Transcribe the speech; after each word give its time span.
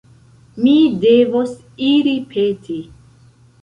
Mi 0.63 0.73
devos 1.05 1.53
iri 1.93 2.17
peti! 2.35 2.83